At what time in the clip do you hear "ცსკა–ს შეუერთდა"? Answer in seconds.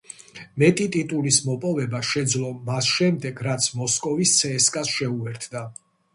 4.41-5.65